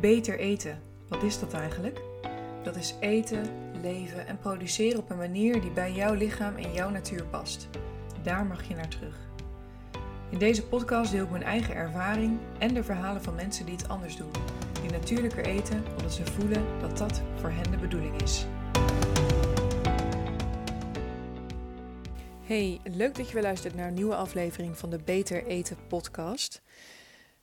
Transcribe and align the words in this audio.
Beter 0.00 0.38
eten, 0.38 0.82
wat 1.08 1.22
is 1.22 1.38
dat 1.38 1.52
eigenlijk? 1.52 2.00
Dat 2.62 2.76
is 2.76 2.94
eten, 3.00 3.44
leven 3.82 4.26
en 4.26 4.38
produceren 4.38 4.98
op 4.98 5.10
een 5.10 5.16
manier 5.16 5.60
die 5.60 5.70
bij 5.70 5.92
jouw 5.92 6.14
lichaam 6.14 6.56
en 6.56 6.72
jouw 6.72 6.90
natuur 6.90 7.24
past. 7.24 7.68
Daar 8.22 8.46
mag 8.46 8.68
je 8.68 8.74
naar 8.74 8.88
terug. 8.88 9.16
In 10.30 10.38
deze 10.38 10.66
podcast 10.66 11.12
deel 11.12 11.24
ik 11.24 11.30
mijn 11.30 11.42
eigen 11.42 11.74
ervaring 11.74 12.38
en 12.58 12.74
de 12.74 12.84
verhalen 12.84 13.22
van 13.22 13.34
mensen 13.34 13.66
die 13.66 13.76
het 13.76 13.88
anders 13.88 14.16
doen. 14.16 14.30
Die 14.82 14.90
natuurlijker 14.90 15.44
eten 15.44 15.84
omdat 15.96 16.12
ze 16.12 16.26
voelen 16.26 16.64
dat 16.80 16.98
dat 16.98 17.22
voor 17.40 17.50
hen 17.50 17.70
de 17.70 17.78
bedoeling 17.78 18.22
is. 18.22 18.46
Hey, 22.42 22.80
leuk 22.84 23.14
dat 23.14 23.26
je 23.26 23.34
weer 23.34 23.42
luistert 23.42 23.74
naar 23.74 23.88
een 23.88 23.94
nieuwe 23.94 24.14
aflevering 24.14 24.78
van 24.78 24.90
de 24.90 24.98
Beter 25.04 25.46
Eten 25.46 25.76
podcast. 25.88 26.62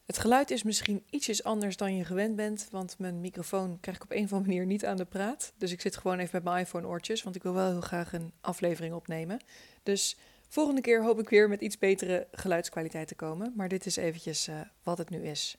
Het 0.08 0.18
geluid 0.18 0.52
is 0.52 0.64
misschien 0.64 1.04
ietsjes 1.10 1.44
anders 1.44 1.78
dan 1.78 1.96
je 1.96 2.06
gewend 2.06 2.36
bent, 2.36 2.68
want 2.72 3.00
mijn 3.00 3.22
microfoon 3.22 3.80
krijg 3.80 3.98
ik 3.98 4.04
op 4.04 4.12
een 4.12 4.24
of 4.24 4.34
andere 4.34 4.50
manier 4.50 4.66
niet 4.66 4.86
aan 4.86 4.98
de 4.98 5.06
praat. 5.06 5.54
Dus 5.58 5.72
ik 5.72 5.82
zit 5.82 5.98
gewoon 5.98 6.20
even 6.20 6.30
met 6.34 6.44
mijn 6.44 6.66
iPhone 6.66 6.88
oortjes, 6.88 7.24
want 7.24 7.36
ik 7.36 7.44
wil 7.44 7.54
wel 7.54 7.70
heel 7.70 7.82
graag 7.82 8.14
een 8.14 8.34
aflevering 8.42 8.94
opnemen. 8.94 9.40
Dus 9.84 10.18
volgende 10.48 10.82
keer 10.82 11.04
hoop 11.04 11.20
ik 11.20 11.30
weer 11.30 11.50
met 11.50 11.62
iets 11.62 11.78
betere 11.78 12.28
geluidskwaliteit 12.32 13.08
te 13.08 13.16
komen, 13.16 13.54
maar 13.56 13.68
dit 13.68 13.86
is 13.86 13.96
eventjes 13.96 14.48
uh, 14.48 14.62
wat 14.84 14.98
het 14.98 15.10
nu 15.10 15.24
is. 15.24 15.58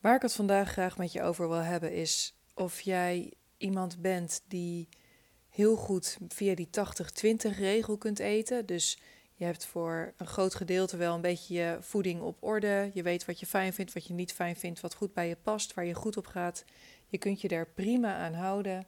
Waar 0.00 0.14
ik 0.14 0.22
het 0.22 0.32
vandaag 0.32 0.70
graag 0.70 0.98
met 0.98 1.12
je 1.12 1.22
over 1.22 1.48
wil 1.48 1.62
hebben 1.62 1.92
is 1.92 2.34
of 2.54 2.80
jij 2.80 3.32
iemand 3.56 4.00
bent 4.00 4.42
die 4.48 4.88
heel 5.48 5.76
goed 5.76 6.18
via 6.28 6.54
die 6.54 6.68
80-20 7.52 7.56
regel 7.56 7.96
kunt 7.96 8.18
eten. 8.18 8.66
Dus 8.66 8.98
je 9.40 9.46
hebt 9.46 9.66
voor 9.66 10.12
een 10.16 10.26
groot 10.26 10.54
gedeelte 10.54 10.96
wel 10.96 11.14
een 11.14 11.20
beetje 11.20 11.54
je 11.54 11.78
voeding 11.80 12.20
op 12.20 12.36
orde. 12.40 12.90
Je 12.94 13.02
weet 13.02 13.24
wat 13.24 13.40
je 13.40 13.46
fijn 13.46 13.72
vindt, 13.72 13.92
wat 13.92 14.06
je 14.06 14.12
niet 14.12 14.32
fijn 14.32 14.56
vindt, 14.56 14.80
wat 14.80 14.94
goed 14.94 15.12
bij 15.12 15.28
je 15.28 15.36
past, 15.36 15.74
waar 15.74 15.84
je 15.84 15.94
goed 15.94 16.16
op 16.16 16.26
gaat. 16.26 16.64
Je 17.06 17.18
kunt 17.18 17.40
je 17.40 17.48
daar 17.48 17.66
prima 17.66 18.16
aan 18.16 18.34
houden. 18.34 18.86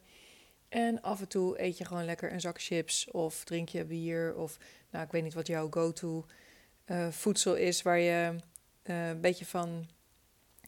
En 0.68 1.02
af 1.02 1.20
en 1.20 1.28
toe 1.28 1.62
eet 1.62 1.78
je 1.78 1.84
gewoon 1.84 2.04
lekker 2.04 2.32
een 2.32 2.40
zak 2.40 2.60
chips 2.60 3.10
of 3.10 3.44
drink 3.44 3.68
je 3.68 3.84
bier. 3.84 4.34
Of 4.36 4.58
nou, 4.90 5.04
ik 5.04 5.12
weet 5.12 5.22
niet 5.22 5.34
wat 5.34 5.46
jouw 5.46 5.70
go-to 5.70 6.26
uh, 6.86 7.08
voedsel 7.08 7.54
is 7.54 7.82
waar 7.82 7.98
je 7.98 8.36
uh, 8.84 9.08
een 9.08 9.20
beetje 9.20 9.46
van 9.46 9.88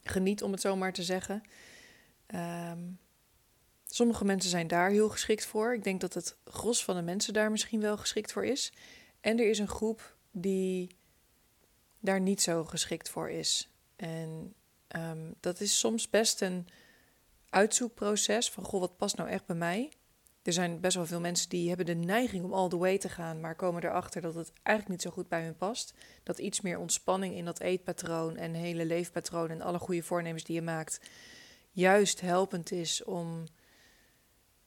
geniet, 0.03 0.43
om 0.43 0.51
het 0.51 0.61
zo 0.61 0.75
maar 0.75 0.93
te 0.93 1.03
zeggen. 1.03 1.43
Um, 2.71 2.99
sommige 3.85 4.25
mensen 4.25 4.49
zijn 4.49 4.67
daar 4.67 4.89
heel 4.89 5.09
geschikt 5.09 5.45
voor. 5.45 5.73
Ik 5.73 5.83
denk 5.83 6.01
dat 6.01 6.13
het 6.13 6.35
gros 6.45 6.83
van 6.83 6.95
de 6.95 7.01
mensen 7.01 7.33
daar 7.33 7.51
misschien 7.51 7.81
wel 7.81 7.97
geschikt 7.97 8.31
voor 8.31 8.45
is. 8.45 8.71
En 9.25 9.39
er 9.39 9.49
is 9.49 9.59
een 9.59 9.67
groep 9.67 10.15
die 10.31 10.95
daar 11.99 12.19
niet 12.19 12.41
zo 12.41 12.63
geschikt 12.63 13.09
voor 13.09 13.29
is. 13.29 13.69
En 13.95 14.53
um, 14.95 15.35
dat 15.39 15.59
is 15.59 15.79
soms 15.79 16.09
best 16.09 16.41
een 16.41 16.67
uitzoekproces 17.49 18.51
van 18.51 18.63
goh, 18.63 18.79
wat 18.79 18.97
past 18.97 19.17
nou 19.17 19.29
echt 19.29 19.45
bij 19.45 19.55
mij? 19.55 19.91
Er 20.43 20.53
zijn 20.53 20.79
best 20.79 20.95
wel 20.95 21.05
veel 21.05 21.19
mensen 21.19 21.49
die 21.49 21.67
hebben 21.67 21.85
de 21.85 21.95
neiging 21.95 22.43
om 22.43 22.53
all 22.53 22.69
the 22.69 22.77
way 22.77 22.97
te 22.97 23.09
gaan, 23.09 23.39
maar 23.39 23.55
komen 23.55 23.83
erachter 23.83 24.21
dat 24.21 24.35
het 24.35 24.51
eigenlijk 24.63 24.89
niet 24.89 25.01
zo 25.01 25.15
goed 25.21 25.27
bij 25.27 25.43
hun 25.43 25.57
past. 25.57 25.93
Dat 26.23 26.39
iets 26.39 26.61
meer 26.61 26.79
ontspanning 26.79 27.35
in 27.35 27.45
dat 27.45 27.59
eetpatroon 27.59 28.37
en 28.37 28.53
hele 28.53 28.85
leefpatroon 28.85 29.49
en 29.49 29.61
alle 29.61 29.79
goede 29.79 30.03
voornemens 30.03 30.43
die 30.43 30.55
je 30.55 30.61
maakt, 30.61 30.99
juist 31.71 32.21
helpend 32.21 32.71
is 32.71 33.03
om 33.03 33.43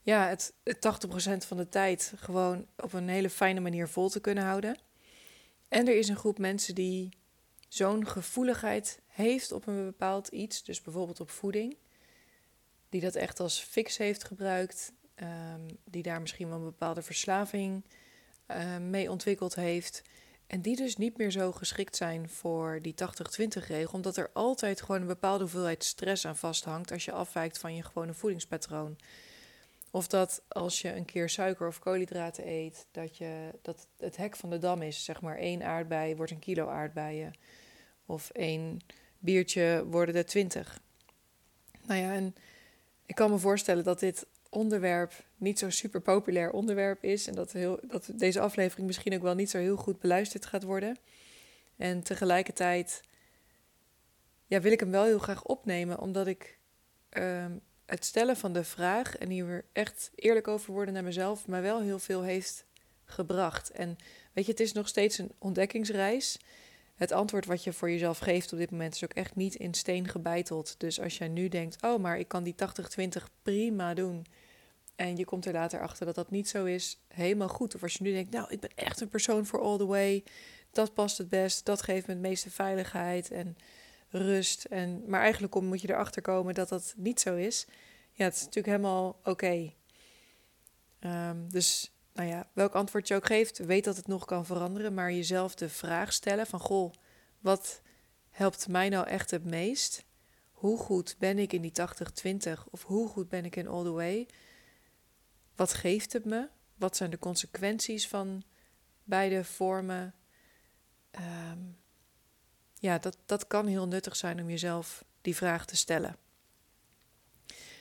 ja, 0.09 0.28
het, 0.28 0.53
80% 0.75 1.47
van 1.47 1.56
de 1.56 1.69
tijd 1.69 2.12
gewoon 2.17 2.67
op 2.77 2.92
een 2.92 3.09
hele 3.09 3.31
fijne 3.31 3.61
manier 3.61 3.89
vol 3.89 4.09
te 4.09 4.20
kunnen 4.20 4.45
houden. 4.45 4.78
En 5.69 5.89
er 5.89 5.98
is 5.98 6.09
een 6.09 6.17
groep 6.17 6.39
mensen 6.39 6.75
die 6.75 7.09
zo'n 7.69 8.06
gevoeligheid 8.06 9.01
heeft 9.06 9.53
op 9.53 9.67
een 9.67 9.84
bepaald 9.84 10.29
iets, 10.29 10.64
dus 10.64 10.83
bijvoorbeeld 10.83 11.20
op 11.20 11.31
voeding, 11.31 11.77
die 12.89 13.01
dat 13.01 13.14
echt 13.14 13.41
als 13.41 13.61
fix 13.61 13.97
heeft 13.97 14.25
gebruikt, 14.25 14.92
um, 15.17 15.67
die 15.84 16.03
daar 16.03 16.20
misschien 16.20 16.48
wel 16.48 16.58
een 16.58 16.64
bepaalde 16.64 17.02
verslaving 17.02 17.85
um, 18.47 18.91
mee 18.91 19.11
ontwikkeld 19.11 19.55
heeft. 19.55 20.02
En 20.47 20.61
die 20.61 20.77
dus 20.77 20.97
niet 20.97 21.17
meer 21.17 21.30
zo 21.30 21.52
geschikt 21.52 21.97
zijn 21.97 22.29
voor 22.29 22.79
die 22.83 22.95
80-20 23.63 23.67
regel, 23.67 23.92
omdat 23.92 24.17
er 24.17 24.30
altijd 24.33 24.83
gewoon 24.83 25.01
een 25.01 25.07
bepaalde 25.07 25.42
hoeveelheid 25.42 25.85
stress 25.85 26.27
aan 26.27 26.36
vasthangt 26.36 26.92
als 26.92 27.05
je 27.05 27.13
afwijkt 27.13 27.58
van 27.58 27.74
je 27.74 27.83
gewone 27.83 28.14
voedingspatroon. 28.14 28.97
Of 29.90 30.06
dat 30.06 30.42
als 30.48 30.80
je 30.80 30.94
een 30.94 31.04
keer 31.04 31.28
suiker 31.28 31.66
of 31.66 31.78
koolhydraten 31.78 32.48
eet, 32.48 32.86
dat, 32.90 33.16
je, 33.16 33.54
dat 33.62 33.86
het 33.98 34.16
hek 34.16 34.36
van 34.36 34.50
de 34.50 34.58
dam 34.58 34.82
is. 34.82 35.04
Zeg 35.04 35.20
maar 35.20 35.36
één 35.36 35.62
aardbei 35.62 36.16
wordt 36.16 36.32
een 36.32 36.38
kilo 36.38 36.68
aardbeien. 36.68 37.34
Of 38.06 38.30
één 38.30 38.78
biertje 39.18 39.84
worden 39.86 40.14
er 40.14 40.26
twintig. 40.26 40.80
Nou 41.86 42.00
ja, 42.00 42.12
en 42.12 42.34
ik 43.06 43.14
kan 43.14 43.30
me 43.30 43.38
voorstellen 43.38 43.84
dat 43.84 44.00
dit 44.00 44.26
onderwerp 44.48 45.24
niet 45.36 45.58
zo'n 45.58 45.70
super 45.70 46.00
populair 46.00 46.50
onderwerp 46.50 47.05
is. 47.05 47.26
En 47.26 47.34
dat, 47.34 47.52
heel, 47.52 47.80
dat 47.82 48.10
deze 48.14 48.40
aflevering 48.40 48.86
misschien 48.86 49.14
ook 49.14 49.22
wel 49.22 49.34
niet 49.34 49.50
zo 49.50 49.58
heel 49.58 49.76
goed 49.76 49.98
beluisterd 49.98 50.46
gaat 50.46 50.62
worden. 50.62 50.98
En 51.76 52.02
tegelijkertijd 52.02 53.02
ja, 54.46 54.60
wil 54.60 54.72
ik 54.72 54.80
hem 54.80 54.90
wel 54.90 55.05
heel 55.05 55.18
graag 55.18 55.44
opnemen, 55.44 56.00
omdat 56.00 56.26
ik 56.26 56.58
um, 57.10 57.60
het 57.88 58.04
stellen 58.04 58.36
van 58.36 58.52
de 58.52 58.64
vraag 58.64 59.16
en 59.16 59.28
hier 59.28 59.64
echt 59.72 60.10
eerlijk 60.14 60.48
over 60.48 60.72
worden 60.72 60.94
naar 60.94 61.04
mezelf, 61.04 61.46
maar 61.46 61.62
wel 61.62 61.80
heel 61.80 61.98
veel 61.98 62.22
heeft 62.22 62.64
gebracht. 63.04 63.70
En 63.70 63.98
weet 64.32 64.44
je, 64.44 64.50
het 64.50 64.60
is 64.60 64.72
nog 64.72 64.88
steeds 64.88 65.18
een 65.18 65.32
ontdekkingsreis. 65.38 66.38
Het 66.94 67.12
antwoord 67.12 67.46
wat 67.46 67.64
je 67.64 67.72
voor 67.72 67.90
jezelf 67.90 68.18
geeft 68.18 68.52
op 68.52 68.58
dit 68.58 68.70
moment 68.70 68.94
is 68.94 69.04
ook 69.04 69.12
echt 69.12 69.36
niet 69.36 69.54
in 69.54 69.74
steen 69.74 70.08
gebeiteld. 70.08 70.74
Dus 70.78 71.00
als 71.00 71.18
jij 71.18 71.28
nu 71.28 71.48
denkt, 71.48 71.82
oh, 71.82 72.00
maar 72.00 72.18
ik 72.18 72.28
kan 72.28 72.42
die 72.42 72.54
80-20 73.02 73.22
prima 73.42 73.94
doen. 73.94 74.26
En 74.96 75.16
je 75.16 75.24
komt 75.24 75.46
er 75.46 75.52
later 75.52 75.80
achter 75.80 76.06
dat 76.06 76.14
dat 76.14 76.30
niet 76.30 76.48
zo 76.48 76.64
is, 76.64 76.98
helemaal 77.08 77.48
goed. 77.48 77.74
Of 77.74 77.82
als 77.82 77.92
je 77.92 78.02
nu 78.02 78.12
denkt, 78.12 78.30
nou, 78.30 78.46
ik 78.50 78.60
ben 78.60 78.70
echt 78.74 79.00
een 79.00 79.08
persoon 79.08 79.46
voor 79.46 79.60
all 79.60 79.78
the 79.78 79.86
way. 79.86 80.24
Dat 80.70 80.94
past 80.94 81.18
het 81.18 81.28
best, 81.28 81.64
dat 81.64 81.82
geeft 81.82 82.06
me 82.06 82.12
het 82.12 82.22
meeste 82.22 82.50
veiligheid. 82.50 83.30
En 83.30 83.56
rust. 84.11 84.64
En, 84.64 85.02
maar 85.07 85.20
eigenlijk 85.20 85.61
moet 85.61 85.80
je 85.80 85.91
erachter 85.91 86.23
komen 86.23 86.55
dat 86.55 86.69
dat 86.69 86.95
niet 86.96 87.20
zo 87.20 87.36
is. 87.36 87.67
Ja, 88.13 88.24
het 88.24 88.35
is 88.35 88.45
natuurlijk 88.45 88.77
helemaal 88.77 89.20
oké. 89.24 89.73
Ehm, 90.98 91.48
dus 91.48 91.92
nou 92.13 92.29
ja, 92.29 92.48
welk 92.52 92.74
antwoord 92.74 93.08
je 93.08 93.14
ook 93.14 93.27
geeft, 93.27 93.58
weet 93.58 93.85
dat 93.85 93.97
het 93.97 94.07
nog 94.07 94.24
kan 94.24 94.47
veranderen. 94.47 94.95
Maar 94.95 95.13
jezelf 95.13 95.55
de 95.55 95.68
vraag 95.68 96.13
stellen 96.13 96.47
van, 96.47 96.61
goh, 96.61 96.92
wat 97.39 97.83
helpt 98.30 98.68
mij 98.68 98.89
nou 98.89 99.07
echt 99.07 99.30
het 99.30 99.45
meest? 99.45 100.05
Hoe 100.52 100.79
goed 100.79 101.17
ben 101.18 101.39
ik 101.39 101.52
in 101.52 101.63
die 101.63 101.73
80-20? 101.73 102.64
Of 102.70 102.83
hoe 102.83 103.08
goed 103.08 103.29
ben 103.29 103.45
ik 103.45 103.57
in 103.57 103.68
all 103.68 103.83
the 103.83 103.91
way? 103.91 104.29
Wat 105.57 105.73
geeft 105.73 106.13
het 106.13 106.24
me? 106.24 106.48
Wat 106.74 106.97
zijn 106.97 107.11
de 107.11 107.18
consequenties 107.18 108.08
van 108.08 108.42
beide 109.05 109.45
vormen? 109.45 110.14
Um, 111.51 111.77
ja, 112.80 112.98
dat, 112.98 113.16
dat 113.27 113.46
kan 113.46 113.66
heel 113.66 113.89
nuttig 113.89 114.16
zijn 114.16 114.40
om 114.40 114.50
jezelf 114.50 115.05
die 115.20 115.36
vraag 115.36 115.66
te 115.66 115.77
stellen. 115.77 116.16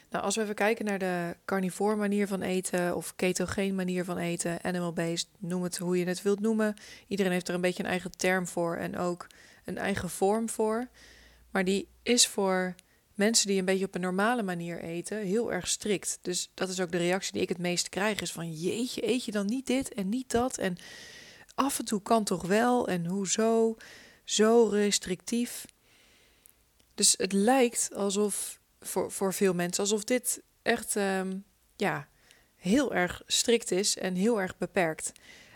Nou, 0.09 0.24
als 0.24 0.35
we 0.35 0.41
even 0.41 0.56
kijken 0.56 0.85
naar 0.85 1.00
de 1.00 1.35
carnivore 1.46 1.96
manier 1.96 2.28
van 2.28 2.41
eten 2.41 2.96
of 2.96 3.16
ketogeen 3.16 3.75
manier 3.75 4.06
van 4.06 4.18
eten, 4.18 4.63
animal-based, 4.63 5.28
noem 5.38 5.63
het 5.63 5.78
hoe 5.78 5.97
je 6.00 6.06
het 6.06 6.22
wilt 6.22 6.40
noemen. 6.40 6.75
Iedereen 7.07 7.31
heeft 7.31 7.47
er 7.47 7.56
een 7.56 7.62
beetje 7.62 7.84
een 7.84 7.90
eigen 7.90 8.12
term 8.12 8.47
voor 8.47 8.75
en 8.75 8.97
ook 8.97 9.28
een 9.66 9.78
eigen 9.78 10.09
vorm 10.09 10.50
voor. 10.50 10.88
Maar 11.52 11.63
die 11.63 11.88
is 12.03 12.28
voor 12.28 12.75
mensen 13.13 13.47
die 13.47 13.59
een 13.59 13.66
beetje 13.66 13.86
op 13.86 13.96
een 13.96 14.02
normale 14.02 14.44
manier 14.44 14.81
eten 14.81 15.18
heel 15.18 15.53
erg 15.53 15.68
strikt. 15.68 16.19
Dus 16.22 16.52
dat 16.53 16.69
is 16.69 16.80
ook 16.80 16.91
de 16.91 16.97
reactie 16.97 17.34
die 17.34 17.41
ik 17.41 17.50
het 17.50 17.57
meest 17.57 17.90
krijg, 17.90 18.22
is 18.22 18.31
van 18.31 18.53
jeetje, 18.53 19.07
eet 19.07 19.25
je 19.25 19.31
dan 19.31 19.46
niet 19.46 19.68
dit 19.68 19.94
en 19.94 20.09
niet 20.09 20.31
dat? 20.31 20.57
En 20.57 20.78
af 21.56 21.80
en 21.80 21.86
toe 21.86 22.02
kan 22.02 22.24
toch 22.24 22.41
wel 22.41 22.88
en 22.88 23.06
hoezo? 23.06 23.75
Zo 24.30 24.68
restrictief. 24.68 25.66
Dus 26.96 27.13
het 27.18 27.34
lijkt 27.34 27.90
alsof 27.94 28.60
voor, 28.80 29.12
voor 29.12 29.34
veel 29.34 29.54
mensen 29.54 29.84
alsof 29.84 30.04
dit 30.04 30.42
echt 30.62 30.96
um, 30.96 31.44
ja, 31.75 32.07
heel 32.56 32.94
erg 32.94 33.22
strikt 33.25 33.72
is 33.72 33.98
en 33.98 34.16
heel 34.16 34.42
erg 34.42 34.57
beperkt. 34.57 35.12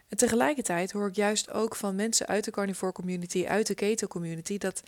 En 0.08 0.18
tegelijkertijd 0.18 0.92
hoor 0.92 1.08
ik 1.08 1.16
juist 1.16 1.52
ook 1.52 1.76
van 1.76 1.96
mensen 1.96 2.28
uit 2.28 2.44
de 2.44 2.52
carnivore 2.52 2.92
community, 2.92 3.46
uit 3.46 3.68
de 3.68 3.76
keto 3.76 4.08
community, 4.08 4.58
dat 4.58 4.84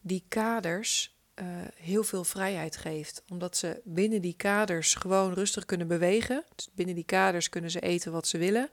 die 0.00 0.24
kaders 0.28 1.16
uh, 1.34 1.46
heel 1.76 2.02
veel 2.02 2.24
vrijheid 2.24 2.76
geeft. 2.76 3.22
Omdat 3.28 3.56
ze 3.56 3.80
binnen 3.84 4.20
die 4.20 4.34
kaders 4.36 4.94
gewoon 4.94 5.32
rustig 5.34 5.64
kunnen 5.64 5.88
bewegen. 5.88 6.44
Dus 6.54 6.68
binnen 6.72 6.94
die 6.94 7.04
kaders 7.04 7.48
kunnen 7.48 7.70
ze 7.70 7.80
eten 7.80 8.12
wat 8.12 8.26
ze 8.26 8.38
willen. 8.38 8.70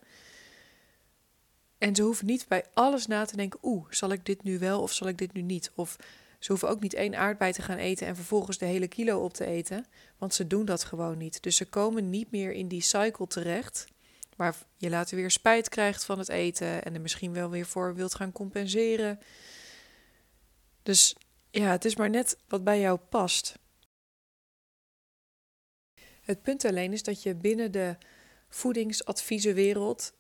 En 1.77 1.95
ze 1.95 2.01
hoeven 2.01 2.25
niet 2.25 2.47
bij 2.47 2.65
alles 2.73 3.07
na 3.07 3.25
te 3.25 3.35
denken: 3.35 3.59
oeh, 3.63 3.85
zal 3.89 4.11
ik 4.11 4.25
dit 4.25 4.43
nu 4.43 4.59
wel 4.59 4.81
of 4.81 4.93
zal 4.93 5.07
ik 5.07 5.17
dit 5.17 5.33
nu 5.33 5.41
niet? 5.41 5.71
Of 5.75 5.97
ze 6.39 6.51
hoeven 6.51 6.69
ook 6.69 6.79
niet 6.79 6.93
één 6.93 7.15
aardbei 7.15 7.51
te 7.51 7.61
gaan 7.61 7.77
eten 7.77 8.07
en 8.07 8.15
vervolgens 8.15 8.57
de 8.57 8.65
hele 8.65 8.87
kilo 8.87 9.23
op 9.23 9.33
te 9.33 9.45
eten, 9.45 9.85
want 10.17 10.33
ze 10.33 10.47
doen 10.47 10.65
dat 10.65 10.83
gewoon 10.83 11.17
niet. 11.17 11.43
Dus 11.43 11.55
ze 11.55 11.65
komen 11.65 12.09
niet 12.09 12.31
meer 12.31 12.51
in 12.51 12.67
die 12.67 12.81
cycle 12.81 13.27
terecht, 13.27 13.87
waar 14.35 14.55
je 14.77 14.89
later 14.89 15.15
weer 15.15 15.31
spijt 15.31 15.69
krijgt 15.69 16.05
van 16.05 16.19
het 16.19 16.29
eten 16.29 16.83
en 16.83 16.93
er 16.93 17.01
misschien 17.01 17.33
wel 17.33 17.49
weer 17.49 17.65
voor 17.65 17.95
wilt 17.95 18.15
gaan 18.15 18.31
compenseren. 18.31 19.19
Dus 20.83 21.15
ja, 21.51 21.71
het 21.71 21.85
is 21.85 21.95
maar 21.95 22.09
net 22.09 22.37
wat 22.47 22.63
bij 22.63 22.79
jou 22.79 22.97
past. 22.97 23.59
Het 26.21 26.41
punt 26.41 26.65
alleen 26.65 26.93
is 26.93 27.03
dat 27.03 27.23
je 27.23 27.35
binnen 27.35 27.71
de 27.71 27.97
voedingsadviezenwereld 28.49 30.13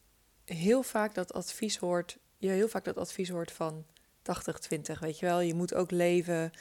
heel 0.53 0.83
vaak 0.83 1.15
dat 1.15 1.33
advies 1.33 1.77
hoort. 1.77 2.17
Je 2.37 2.49
heel 2.49 2.67
vaak 2.67 2.85
dat 2.85 2.97
advies 2.97 3.29
hoort 3.29 3.51
van 3.51 3.85
80-20. 3.85 4.99
Weet 4.99 5.19
je 5.19 5.25
wel, 5.25 5.39
je 5.39 5.53
moet 5.53 5.73
ook 5.73 5.91
leven. 5.91 6.51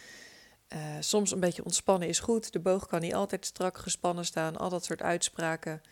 Uh, 0.68 0.96
soms 1.00 1.30
een 1.30 1.40
beetje 1.40 1.64
ontspannen 1.64 2.08
is 2.08 2.18
goed. 2.18 2.52
De 2.52 2.60
boog 2.60 2.86
kan 2.86 3.00
niet 3.00 3.14
altijd 3.14 3.46
strak 3.46 3.78
gespannen 3.78 4.24
staan. 4.24 4.56
Al 4.56 4.68
dat 4.68 4.84
soort 4.84 5.02
uitspraken. 5.02 5.82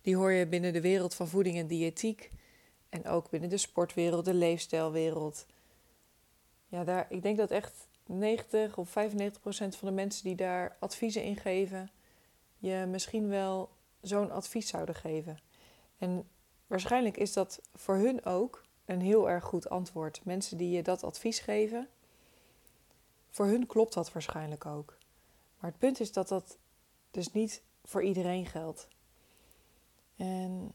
Die 0.00 0.16
hoor 0.16 0.32
je 0.32 0.46
binnen 0.46 0.72
de 0.72 0.80
wereld 0.80 1.14
van 1.14 1.28
voeding 1.28 1.58
en 1.58 1.66
diëtiek. 1.66 2.30
En 2.88 3.06
ook 3.06 3.30
binnen 3.30 3.50
de 3.50 3.56
sportwereld, 3.56 4.24
de 4.24 4.34
leefstijlwereld. 4.34 5.46
Ja, 6.66 6.84
daar, 6.84 7.06
ik 7.08 7.22
denk 7.22 7.36
dat 7.36 7.50
echt 7.50 7.88
90 8.06 8.76
of 8.76 8.90
95 8.90 9.40
procent 9.40 9.76
van 9.76 9.88
de 9.88 9.94
mensen 9.94 10.24
die 10.24 10.36
daar 10.36 10.76
adviezen 10.80 11.22
in 11.22 11.36
geven, 11.36 11.90
je 12.58 12.84
misschien 12.88 13.28
wel 13.28 13.70
zo'n 14.00 14.30
advies 14.30 14.68
zouden 14.68 14.94
geven. 14.94 15.38
En 15.98 16.28
waarschijnlijk 16.66 17.16
is 17.16 17.32
dat 17.32 17.60
voor 17.74 17.96
hun 17.96 18.24
ook 18.24 18.64
een 18.84 19.00
heel 19.00 19.30
erg 19.30 19.44
goed 19.44 19.68
antwoord. 19.68 20.24
Mensen 20.24 20.56
die 20.56 20.70
je 20.70 20.82
dat 20.82 21.04
advies 21.04 21.38
geven, 21.38 21.88
voor 23.30 23.46
hun 23.46 23.66
klopt 23.66 23.94
dat 23.94 24.12
waarschijnlijk 24.12 24.66
ook. 24.66 24.96
Maar 25.58 25.70
het 25.70 25.78
punt 25.78 26.00
is 26.00 26.12
dat 26.12 26.28
dat 26.28 26.58
dus 27.10 27.32
niet 27.32 27.62
voor 27.84 28.02
iedereen 28.02 28.46
geldt. 28.46 28.88
En 30.16 30.72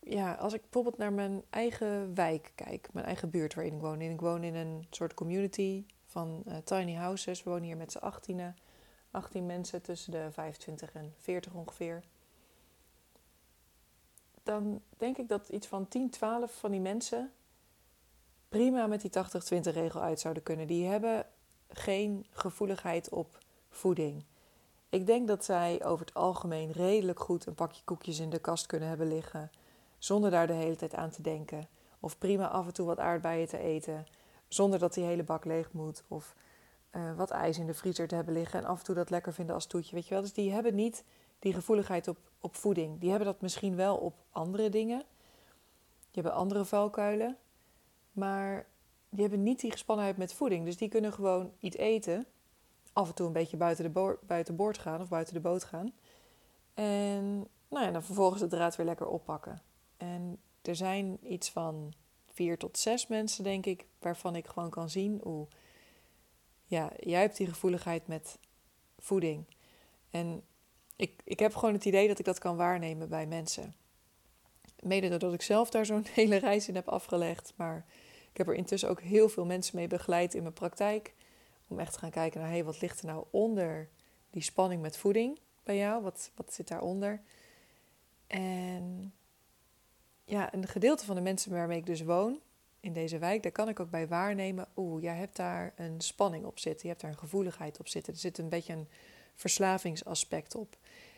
ja, 0.00 0.34
als 0.34 0.52
ik 0.52 0.60
bijvoorbeeld 0.60 0.96
naar 0.96 1.12
mijn 1.12 1.42
eigen 1.50 2.14
wijk 2.14 2.52
kijk, 2.54 2.88
mijn 2.92 3.06
eigen 3.06 3.30
buurt 3.30 3.54
waarin 3.54 3.74
ik 3.74 3.80
woon. 3.80 4.00
Ik 4.00 4.20
woon 4.20 4.44
in 4.44 4.54
een 4.54 4.86
soort 4.90 5.14
community 5.14 5.84
van 6.06 6.42
uh, 6.46 6.56
tiny 6.56 6.94
houses. 6.94 7.42
We 7.42 7.50
wonen 7.50 7.64
hier 7.64 7.76
met 7.76 7.92
z'n 7.92 7.98
18, 7.98 8.54
18 9.10 9.46
mensen 9.46 9.82
tussen 9.82 10.12
de 10.12 10.28
25 10.30 10.92
en 10.92 11.14
40 11.16 11.54
ongeveer. 11.54 12.02
Dan 14.48 14.80
denk 14.96 15.18
ik 15.18 15.28
dat 15.28 15.48
iets 15.48 15.66
van 15.66 15.88
10, 15.88 16.10
12 16.10 16.58
van 16.58 16.70
die 16.70 16.80
mensen 16.80 17.32
prima 18.48 18.86
met 18.86 19.00
die 19.00 19.10
80-20 19.10 19.60
regel 19.60 20.00
uit 20.00 20.20
zouden 20.20 20.42
kunnen. 20.42 20.66
Die 20.66 20.86
hebben 20.86 21.26
geen 21.68 22.26
gevoeligheid 22.30 23.08
op 23.08 23.38
voeding. 23.68 24.24
Ik 24.88 25.06
denk 25.06 25.28
dat 25.28 25.44
zij 25.44 25.84
over 25.84 26.06
het 26.06 26.14
algemeen 26.14 26.72
redelijk 26.72 27.20
goed 27.20 27.46
een 27.46 27.54
pakje 27.54 27.82
koekjes 27.84 28.18
in 28.18 28.30
de 28.30 28.38
kast 28.38 28.66
kunnen 28.66 28.88
hebben 28.88 29.08
liggen 29.08 29.50
zonder 29.98 30.30
daar 30.30 30.46
de 30.46 30.52
hele 30.52 30.76
tijd 30.76 30.94
aan 30.94 31.10
te 31.10 31.22
denken. 31.22 31.68
Of 32.00 32.18
prima 32.18 32.48
af 32.48 32.66
en 32.66 32.72
toe 32.72 32.86
wat 32.86 32.98
aardbeien 32.98 33.48
te 33.48 33.58
eten, 33.58 34.06
zonder 34.48 34.78
dat 34.78 34.94
die 34.94 35.04
hele 35.04 35.24
bak 35.24 35.44
leeg 35.44 35.72
moet. 35.72 36.02
Of 36.08 36.34
uh, 36.92 37.16
wat 37.16 37.30
ijs 37.30 37.58
in 37.58 37.66
de 37.66 37.74
vriezer 37.74 38.08
te 38.08 38.14
hebben 38.14 38.34
liggen 38.34 38.60
en 38.60 38.66
af 38.66 38.78
en 38.78 38.84
toe 38.84 38.94
dat 38.94 39.10
lekker 39.10 39.32
vinden 39.32 39.54
als 39.54 39.66
toetje. 39.66 39.94
Weet 39.94 40.06
je 40.06 40.14
wel? 40.14 40.22
Dus 40.22 40.32
die 40.32 40.52
hebben 40.52 40.74
niet 40.74 41.04
die 41.38 41.52
gevoeligheid 41.52 42.08
op, 42.08 42.18
op 42.40 42.56
voeding. 42.56 43.00
Die 43.00 43.10
hebben 43.10 43.28
dat 43.28 43.40
misschien 43.40 43.76
wel 43.76 43.96
op 43.96 44.14
andere 44.30 44.68
dingen. 44.68 44.98
Die 46.10 46.22
hebben 46.22 46.32
andere 46.32 46.64
valkuilen. 46.64 47.36
Maar 48.12 48.66
die 49.08 49.20
hebben 49.20 49.42
niet 49.42 49.60
die 49.60 49.70
gespannenheid 49.70 50.16
met 50.16 50.32
voeding. 50.32 50.64
Dus 50.64 50.76
die 50.76 50.88
kunnen 50.88 51.12
gewoon 51.12 51.52
iets 51.58 51.76
eten. 51.76 52.26
Af 52.92 53.08
en 53.08 53.14
toe 53.14 53.26
een 53.26 53.32
beetje 53.32 53.56
buiten, 53.56 53.84
de 53.84 53.90
bo 53.90 54.18
buiten 54.26 54.56
boord 54.56 54.78
gaan 54.78 55.00
of 55.00 55.08
buiten 55.08 55.34
de 55.34 55.40
boot 55.40 55.64
gaan. 55.64 55.92
En 56.74 57.48
nou 57.68 57.84
ja, 57.84 57.90
dan 57.90 58.02
vervolgens 58.02 58.40
de 58.40 58.46
draad 58.46 58.76
weer 58.76 58.86
lekker 58.86 59.06
oppakken. 59.06 59.62
En 59.96 60.38
er 60.62 60.76
zijn 60.76 61.32
iets 61.32 61.50
van 61.50 61.92
vier 62.26 62.58
tot 62.58 62.78
zes 62.78 63.06
mensen, 63.06 63.44
denk 63.44 63.66
ik, 63.66 63.86
waarvan 63.98 64.36
ik 64.36 64.46
gewoon 64.46 64.70
kan 64.70 64.90
zien 64.90 65.20
hoe. 65.22 65.46
Ja, 66.64 66.90
jij 66.98 67.20
hebt 67.20 67.36
die 67.36 67.46
gevoeligheid 67.46 68.06
met 68.06 68.38
voeding. 68.98 69.44
En 70.10 70.42
ik, 70.98 71.20
ik 71.24 71.38
heb 71.38 71.54
gewoon 71.54 71.74
het 71.74 71.84
idee 71.84 72.08
dat 72.08 72.18
ik 72.18 72.24
dat 72.24 72.38
kan 72.38 72.56
waarnemen 72.56 73.08
bij 73.08 73.26
mensen. 73.26 73.74
Mede 74.82 75.08
doordat 75.08 75.32
ik 75.32 75.42
zelf 75.42 75.70
daar 75.70 75.86
zo'n 75.86 76.06
hele 76.14 76.36
reis 76.36 76.68
in 76.68 76.74
heb 76.74 76.88
afgelegd. 76.88 77.52
Maar 77.56 77.84
ik 78.30 78.36
heb 78.36 78.48
er 78.48 78.54
intussen 78.54 78.88
ook 78.88 79.00
heel 79.00 79.28
veel 79.28 79.44
mensen 79.44 79.76
mee 79.76 79.86
begeleid 79.86 80.34
in 80.34 80.42
mijn 80.42 80.54
praktijk. 80.54 81.14
Om 81.68 81.78
echt 81.78 81.92
te 81.92 81.98
gaan 81.98 82.10
kijken 82.10 82.40
naar, 82.40 82.50
hey, 82.50 82.64
wat 82.64 82.80
ligt 82.80 83.00
er 83.00 83.06
nou 83.06 83.24
onder 83.30 83.88
die 84.30 84.42
spanning 84.42 84.82
met 84.82 84.96
voeding 84.96 85.38
bij 85.62 85.76
jou? 85.76 86.02
Wat, 86.02 86.30
wat 86.34 86.52
zit 86.52 86.68
daaronder? 86.68 87.20
En 88.26 89.14
ja, 90.24 90.54
een 90.54 90.66
gedeelte 90.66 91.04
van 91.04 91.14
de 91.14 91.20
mensen 91.20 91.52
waarmee 91.52 91.78
ik 91.78 91.86
dus 91.86 92.02
woon 92.02 92.40
in 92.80 92.92
deze 92.92 93.18
wijk, 93.18 93.42
daar 93.42 93.52
kan 93.52 93.68
ik 93.68 93.80
ook 93.80 93.90
bij 93.90 94.08
waarnemen. 94.08 94.68
Oeh, 94.76 95.02
jij 95.02 95.16
hebt 95.16 95.36
daar 95.36 95.72
een 95.76 96.00
spanning 96.00 96.44
op 96.44 96.58
zitten. 96.58 96.82
Je 96.82 96.88
hebt 96.88 97.00
daar 97.00 97.10
een 97.10 97.18
gevoeligheid 97.18 97.80
op 97.80 97.88
zitten. 97.88 98.12
Er 98.12 98.18
zit 98.18 98.38
een 98.38 98.48
beetje 98.48 98.72
een 98.72 98.88
verslavingsaspect 99.38 100.54
op. 100.54 100.76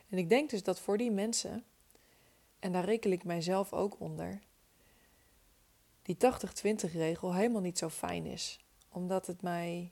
En 0.08 0.18
ik 0.18 0.28
denk 0.28 0.50
dus 0.50 0.62
dat 0.62 0.80
voor 0.80 0.98
die 0.98 1.10
mensen, 1.10 1.64
en 2.58 2.72
daar 2.72 2.84
reken 2.84 3.12
ik 3.12 3.24
mijzelf 3.24 3.72
ook 3.72 4.00
onder, 4.00 4.40
die 6.02 6.16
80-20 6.16 6.92
regel 6.92 7.34
helemaal 7.34 7.60
niet 7.60 7.78
zo 7.78 7.88
fijn 7.88 8.26
is. 8.26 8.58
Omdat 8.88 9.26
het 9.26 9.42
mij 9.42 9.90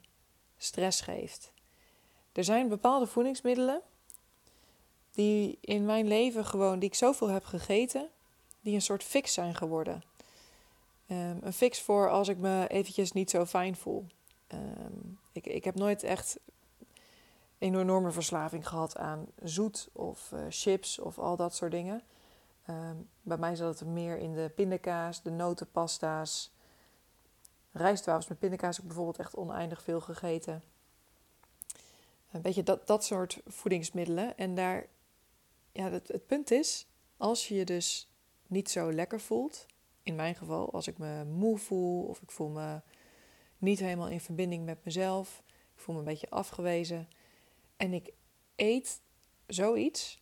stress 0.57 1.01
geeft. 1.01 1.51
Er 2.31 2.43
zijn 2.43 2.67
bepaalde 2.67 3.07
voedingsmiddelen 3.07 3.81
die 5.11 5.57
in 5.61 5.85
mijn 5.85 6.07
leven 6.07 6.45
gewoon, 6.45 6.79
die 6.79 6.89
ik 6.89 6.95
zoveel 6.95 7.27
heb 7.27 7.43
gegeten, 7.43 8.09
die 8.61 8.73
een 8.73 8.81
soort 8.81 9.03
fix 9.03 9.33
zijn 9.33 9.55
geworden. 9.55 10.03
Ehm, 11.07 11.37
een 11.41 11.53
fix 11.53 11.81
voor 11.81 12.09
als 12.09 12.27
ik 12.27 12.37
me 12.37 12.67
eventjes 12.67 13.11
niet 13.11 13.29
zo 13.29 13.45
fijn 13.45 13.75
voel. 13.75 14.05
Ehm, 14.47 14.99
ik, 15.31 15.45
ik 15.45 15.63
heb 15.63 15.75
nooit 15.75 16.03
echt 16.03 16.39
een 17.59 17.79
enorme 17.79 18.11
verslaving 18.11 18.67
gehad 18.67 18.97
aan 18.97 19.25
zoet 19.43 19.89
of 19.93 20.31
uh, 20.31 20.39
chips 20.49 20.99
of 20.99 21.19
al 21.19 21.35
dat 21.35 21.55
soort 21.55 21.71
dingen. 21.71 22.03
Ehm, 22.65 22.95
bij 23.21 23.37
mij 23.37 23.55
zat 23.55 23.79
het 23.79 23.87
meer 23.87 24.17
in 24.17 24.33
de 24.33 24.51
pindakaas, 24.55 25.21
de 25.21 25.31
notenpasta's. 25.31 26.53
Rijstwafels 27.71 28.27
met 28.27 28.39
pindakaas 28.39 28.75
heb 28.75 28.85
ik 28.85 28.87
bijvoorbeeld 28.91 29.19
echt 29.19 29.35
oneindig 29.35 29.83
veel 29.83 30.01
gegeten. 30.01 30.63
Een 32.31 32.41
beetje 32.41 32.63
dat, 32.63 32.87
dat 32.87 33.03
soort 33.05 33.41
voedingsmiddelen. 33.45 34.37
En 34.37 34.55
daar, 34.55 34.85
ja, 35.71 35.91
het 35.91 36.25
punt 36.27 36.51
is, 36.51 36.87
als 37.17 37.47
je 37.47 37.55
je 37.55 37.65
dus 37.65 38.11
niet 38.47 38.69
zo 38.69 38.93
lekker 38.93 39.19
voelt. 39.19 39.65
In 40.03 40.15
mijn 40.15 40.35
geval, 40.35 40.73
als 40.73 40.87
ik 40.87 40.97
me 40.97 41.25
moe 41.25 41.57
voel 41.57 42.03
of 42.03 42.21
ik 42.21 42.31
voel 42.31 42.49
me 42.49 42.81
niet 43.57 43.79
helemaal 43.79 44.07
in 44.07 44.21
verbinding 44.21 44.65
met 44.65 44.85
mezelf. 44.85 45.43
Ik 45.75 45.81
voel 45.81 45.95
me 45.95 46.01
een 46.01 46.07
beetje 46.07 46.29
afgewezen. 46.29 47.07
En 47.79 47.93
ik 47.93 48.11
eet 48.55 49.01
zoiets. 49.47 50.21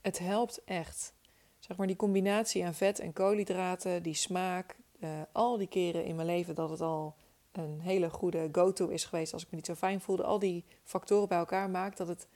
Het 0.00 0.18
helpt 0.18 0.64
echt. 0.64 1.14
Zeg 1.58 1.76
maar 1.76 1.86
die 1.86 1.96
combinatie 1.96 2.64
aan 2.64 2.74
vet 2.74 2.98
en 2.98 3.12
koolhydraten, 3.12 4.02
die 4.02 4.14
smaak. 4.14 4.76
Uh, 5.00 5.10
al 5.32 5.56
die 5.56 5.68
keren 5.68 6.04
in 6.04 6.14
mijn 6.16 6.26
leven 6.26 6.54
dat 6.54 6.70
het 6.70 6.80
al 6.80 7.16
een 7.52 7.80
hele 7.80 8.10
goede 8.10 8.48
go-to 8.52 8.88
is 8.88 9.04
geweest 9.04 9.32
als 9.32 9.42
ik 9.42 9.50
me 9.50 9.56
niet 9.56 9.66
zo 9.66 9.74
fijn 9.74 10.00
voelde. 10.00 10.22
Al 10.22 10.38
die 10.38 10.64
factoren 10.84 11.28
bij 11.28 11.38
elkaar 11.38 11.70
maakt 11.70 11.96
dat 11.96 12.08
het 12.08 12.26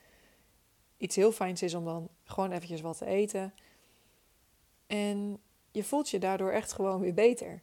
iets 0.96 1.16
heel 1.16 1.32
fijns 1.32 1.62
is 1.62 1.74
om 1.74 1.84
dan 1.84 2.08
gewoon 2.24 2.52
eventjes 2.52 2.80
wat 2.80 2.98
te 2.98 3.06
eten. 3.06 3.54
En 4.86 5.40
je 5.70 5.84
voelt 5.84 6.10
je 6.10 6.18
daardoor 6.18 6.50
echt 6.50 6.72
gewoon 6.72 7.00
weer 7.00 7.14
beter. 7.14 7.60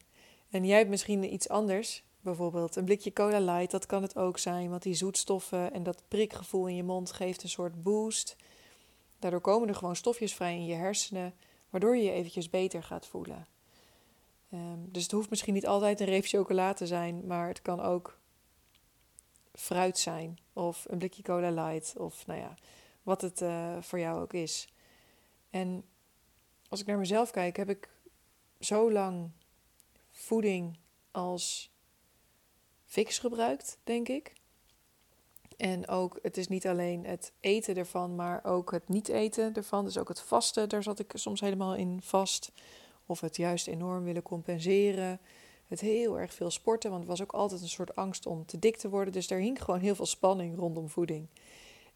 En 0.49 0.65
jij 0.65 0.77
hebt 0.77 0.89
misschien 0.89 1.33
iets 1.33 1.49
anders. 1.49 2.03
Bijvoorbeeld 2.21 2.75
een 2.75 2.85
blikje 2.85 3.13
cola 3.13 3.39
light, 3.39 3.71
dat 3.71 3.85
kan 3.85 4.01
het 4.01 4.17
ook 4.17 4.37
zijn. 4.37 4.69
Want 4.69 4.83
die 4.83 4.93
zoetstoffen 4.93 5.73
en 5.73 5.83
dat 5.83 6.03
prikgevoel 6.07 6.67
in 6.67 6.75
je 6.75 6.83
mond 6.83 7.11
geeft 7.11 7.43
een 7.43 7.49
soort 7.49 7.83
boost. 7.83 8.35
Daardoor 9.19 9.41
komen 9.41 9.67
er 9.67 9.75
gewoon 9.75 9.95
stofjes 9.95 10.33
vrij 10.33 10.53
in 10.53 10.65
je 10.65 10.75
hersenen, 10.75 11.33
waardoor 11.69 11.97
je 11.97 12.03
je 12.03 12.11
eventjes 12.11 12.49
beter 12.49 12.83
gaat 12.83 13.07
voelen. 13.07 13.47
Um, 14.53 14.89
dus 14.91 15.03
het 15.03 15.11
hoeft 15.11 15.29
misschien 15.29 15.53
niet 15.53 15.67
altijd 15.67 15.99
een 15.99 16.05
reep 16.05 16.25
chocola 16.25 16.73
te 16.73 16.87
zijn, 16.87 17.27
maar 17.27 17.47
het 17.47 17.61
kan 17.61 17.81
ook 17.81 18.19
fruit 19.53 19.97
zijn. 19.97 20.39
Of 20.53 20.85
een 20.87 20.97
blikje 20.97 21.21
cola 21.21 21.49
light, 21.49 21.97
of 21.97 22.27
nou 22.27 22.39
ja, 22.39 22.53
wat 23.03 23.21
het 23.21 23.41
uh, 23.41 23.81
voor 23.81 23.99
jou 23.99 24.21
ook 24.21 24.33
is. 24.33 24.67
En 25.49 25.83
als 26.69 26.79
ik 26.79 26.85
naar 26.85 26.97
mezelf 26.97 27.31
kijk, 27.31 27.57
heb 27.57 27.69
ik 27.69 27.89
zo 28.59 28.91
lang 28.91 29.29
voeding 30.11 30.77
als 31.11 31.71
fix 32.89 33.19
gebruikt, 33.19 33.77
denk 33.83 34.07
ik. 34.07 34.33
En 35.57 35.87
ook, 35.87 36.19
het 36.21 36.37
is 36.37 36.47
niet 36.47 36.67
alleen 36.67 37.05
het 37.05 37.33
eten 37.39 37.75
ervan, 37.75 38.15
maar 38.15 38.43
ook 38.43 38.71
het 38.71 38.89
niet 38.89 39.07
eten 39.07 39.53
ervan. 39.53 39.85
Dus 39.85 39.97
ook 39.97 40.07
het 40.07 40.21
vasten, 40.21 40.69
daar 40.69 40.83
zat 40.83 40.99
ik 40.99 41.11
soms 41.13 41.39
helemaal 41.39 41.75
in 41.75 42.01
vast. 42.01 42.51
Of 43.05 43.19
het 43.19 43.35
juist 43.35 43.67
enorm 43.67 44.03
willen 44.03 44.21
compenseren. 44.21 45.19
Het 45.67 45.79
heel 45.79 46.19
erg 46.19 46.33
veel 46.33 46.51
sporten, 46.51 46.89
want 46.89 47.01
het 47.01 47.11
was 47.11 47.21
ook 47.21 47.31
altijd 47.31 47.61
een 47.61 47.69
soort 47.69 47.95
angst 47.95 48.25
om 48.25 48.45
te 48.45 48.59
dik 48.59 48.77
te 48.77 48.89
worden. 48.89 49.13
Dus 49.13 49.27
daar 49.27 49.39
hing 49.39 49.63
gewoon 49.63 49.79
heel 49.79 49.95
veel 49.95 50.05
spanning 50.05 50.57
rondom 50.57 50.89
voeding. 50.89 51.27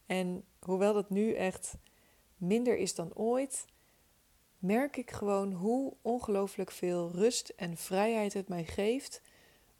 En 0.05 0.43
hoewel 0.59 0.93
dat 0.93 1.09
nu 1.09 1.33
echt 1.33 1.73
minder 2.37 2.77
is 2.77 2.95
dan 2.95 3.15
ooit, 3.15 3.65
merk 4.59 4.97
ik 4.97 5.11
gewoon 5.11 5.53
hoe 5.53 5.93
ongelooflijk 6.01 6.71
veel 6.71 7.11
rust 7.11 7.49
en 7.49 7.77
vrijheid 7.77 8.33
het 8.33 8.47
mij 8.47 8.63
geeft 8.63 9.21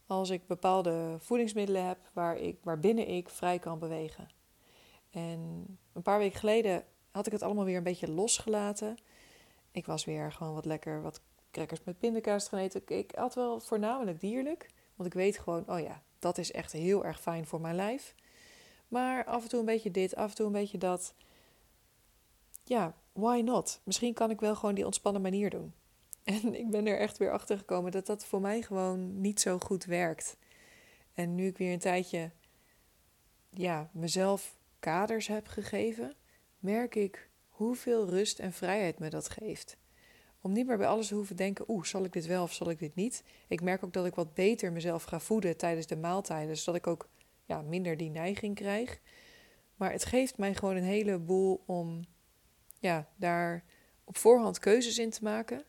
als 0.06 0.30
ik 0.30 0.46
bepaalde 0.46 1.16
voedingsmiddelen 1.18 1.86
heb 1.86 1.98
waar 2.12 2.36
ik, 2.36 2.58
waarbinnen 2.62 3.08
ik 3.08 3.28
vrij 3.28 3.58
kan 3.58 3.78
bewegen. 3.78 4.28
En 5.10 5.66
een 5.92 6.02
paar 6.02 6.18
weken 6.18 6.38
geleden 6.38 6.84
had 7.10 7.26
ik 7.26 7.32
het 7.32 7.42
allemaal 7.42 7.64
weer 7.64 7.76
een 7.76 7.82
beetje 7.82 8.10
losgelaten. 8.10 8.96
Ik 9.70 9.86
was 9.86 10.04
weer 10.04 10.32
gewoon 10.32 10.54
wat 10.54 10.64
lekker 10.64 11.02
wat 11.02 11.20
crackers 11.50 11.80
met 11.84 11.98
pindakaas 11.98 12.48
gaan. 12.48 12.70
Ik 12.86 13.12
had 13.14 13.34
wel 13.34 13.60
voornamelijk 13.60 14.20
dierlijk. 14.20 14.70
Want 14.94 15.08
ik 15.08 15.14
weet 15.14 15.38
gewoon, 15.38 15.64
oh 15.68 15.80
ja, 15.80 16.02
dat 16.18 16.38
is 16.38 16.52
echt 16.52 16.72
heel 16.72 17.04
erg 17.04 17.20
fijn 17.20 17.46
voor 17.46 17.60
mijn 17.60 17.74
lijf. 17.74 18.14
Maar 18.88 19.24
af 19.24 19.42
en 19.42 19.48
toe 19.48 19.58
een 19.58 19.66
beetje 19.66 19.90
dit, 19.90 20.16
af 20.16 20.30
en 20.30 20.36
toe 20.36 20.46
een 20.46 20.52
beetje 20.52 20.78
dat. 20.78 21.14
Ja, 22.64 22.94
why 23.12 23.40
not? 23.44 23.80
Misschien 23.84 24.14
kan 24.14 24.30
ik 24.30 24.40
wel 24.40 24.54
gewoon 24.54 24.74
die 24.74 24.84
ontspannen 24.84 25.22
manier 25.22 25.50
doen. 25.50 25.74
En 26.24 26.54
ik 26.54 26.70
ben 26.70 26.86
er 26.86 26.98
echt 26.98 27.18
weer 27.18 27.30
achter 27.32 27.58
gekomen 27.58 27.92
dat 27.92 28.06
dat 28.06 28.26
voor 28.26 28.40
mij 28.40 28.62
gewoon 28.62 29.20
niet 29.20 29.40
zo 29.40 29.58
goed 29.58 29.84
werkt. 29.84 30.36
En 31.12 31.34
nu 31.34 31.46
ik 31.46 31.58
weer 31.58 31.72
een 31.72 31.78
tijdje 31.78 32.30
ja, 33.50 33.90
mezelf 33.92 34.56
kaders 34.78 35.26
heb 35.26 35.46
gegeven, 35.46 36.16
merk 36.58 36.94
ik 36.94 37.28
hoeveel 37.48 38.08
rust 38.08 38.38
en 38.38 38.52
vrijheid 38.52 38.98
me 38.98 39.10
dat 39.10 39.28
geeft. 39.28 39.76
Om 40.40 40.52
niet 40.52 40.66
meer 40.66 40.76
bij 40.76 40.86
alles 40.86 41.08
te 41.08 41.14
hoeven 41.14 41.36
denken, 41.36 41.64
oeh, 41.68 41.84
zal 41.84 42.04
ik 42.04 42.12
dit 42.12 42.26
wel 42.26 42.42
of 42.42 42.52
zal 42.52 42.70
ik 42.70 42.78
dit 42.78 42.94
niet? 42.94 43.24
Ik 43.48 43.60
merk 43.60 43.84
ook 43.84 43.92
dat 43.92 44.06
ik 44.06 44.14
wat 44.14 44.34
beter 44.34 44.72
mezelf 44.72 45.02
ga 45.02 45.20
voeden 45.20 45.56
tijdens 45.56 45.86
de 45.86 45.96
maaltijden, 45.96 46.56
zodat 46.56 46.74
ik 46.74 46.86
ook 46.86 47.08
ja, 47.44 47.62
minder 47.62 47.96
die 47.96 48.10
neiging 48.10 48.54
krijg. 48.54 49.00
Maar 49.76 49.92
het 49.92 50.04
geeft 50.04 50.38
mij 50.38 50.54
gewoon 50.54 50.76
een 50.76 50.82
heleboel 50.82 51.62
om 51.66 52.04
ja, 52.78 53.08
daar 53.16 53.64
op 54.04 54.16
voorhand 54.16 54.58
keuzes 54.58 54.98
in 54.98 55.10
te 55.10 55.22
maken, 55.22 55.64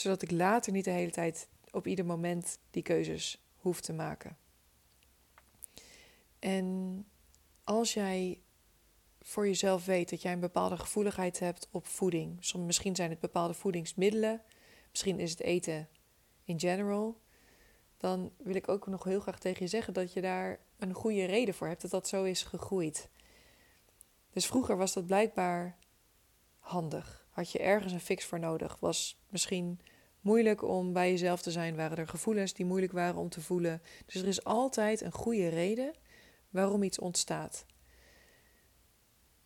zodat 0.00 0.22
ik 0.22 0.30
later 0.30 0.72
niet 0.72 0.84
de 0.84 0.90
hele 0.90 1.10
tijd 1.10 1.48
op 1.70 1.86
ieder 1.86 2.04
moment 2.04 2.58
die 2.70 2.82
keuzes 2.82 3.42
hoef 3.56 3.80
te 3.80 3.92
maken. 3.92 4.36
En 6.38 7.06
als 7.64 7.94
jij 7.94 8.40
voor 9.20 9.46
jezelf 9.46 9.84
weet 9.84 10.10
dat 10.10 10.22
jij 10.22 10.32
een 10.32 10.40
bepaalde 10.40 10.76
gevoeligheid 10.76 11.38
hebt 11.38 11.68
op 11.70 11.86
voeding, 11.86 12.54
misschien 12.56 12.96
zijn 12.96 13.10
het 13.10 13.20
bepaalde 13.20 13.54
voedingsmiddelen, 13.54 14.42
misschien 14.90 15.18
is 15.18 15.30
het 15.30 15.40
eten 15.40 15.88
in 16.44 16.60
general, 16.60 17.20
dan 17.96 18.32
wil 18.36 18.54
ik 18.54 18.68
ook 18.68 18.86
nog 18.86 19.04
heel 19.04 19.20
graag 19.20 19.38
tegen 19.38 19.62
je 19.62 19.68
zeggen 19.68 19.94
dat 19.94 20.12
je 20.12 20.20
daar 20.20 20.60
een 20.78 20.94
goede 20.94 21.24
reden 21.24 21.54
voor 21.54 21.66
hebt 21.66 21.82
dat 21.82 21.90
dat 21.90 22.08
zo 22.08 22.24
is 22.24 22.42
gegroeid. 22.42 23.08
Dus 24.30 24.46
vroeger 24.46 24.76
was 24.76 24.92
dat 24.92 25.06
blijkbaar 25.06 25.78
handig. 26.58 27.26
Had 27.30 27.50
je 27.50 27.58
ergens 27.58 27.92
een 27.92 28.00
fix 28.00 28.24
voor 28.24 28.38
nodig. 28.38 28.76
Was 28.78 29.20
misschien 29.28 29.80
moeilijk 30.20 30.62
om 30.62 30.92
bij 30.92 31.10
jezelf 31.10 31.42
te 31.42 31.50
zijn. 31.50 31.76
Waren 31.76 31.98
er 31.98 32.08
gevoelens 32.08 32.52
die 32.52 32.66
moeilijk 32.66 32.92
waren 32.92 33.20
om 33.20 33.28
te 33.28 33.40
voelen. 33.40 33.82
Dus 34.06 34.22
er 34.22 34.28
is 34.28 34.44
altijd 34.44 35.00
een 35.00 35.12
goede 35.12 35.48
reden 35.48 35.92
waarom 36.50 36.82
iets 36.82 36.98
ontstaat. 36.98 37.64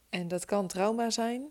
En 0.09 0.29
dat 0.29 0.45
kan 0.45 0.67
trauma 0.67 1.11
zijn, 1.11 1.51